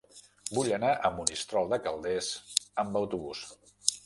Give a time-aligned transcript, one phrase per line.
[0.59, 2.31] Vull anar a Monistrol de Calders
[2.87, 3.45] amb autobús.